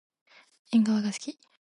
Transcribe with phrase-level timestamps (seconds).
[0.71, 1.37] えんがわがすき。